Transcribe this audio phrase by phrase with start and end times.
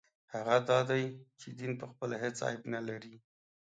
[0.33, 1.03] هغه دا دی
[1.39, 3.15] چې دین پخپله هېڅ عیب نه لري.